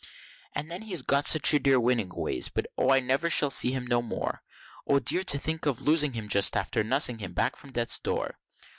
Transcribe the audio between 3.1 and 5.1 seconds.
shall see him no more! O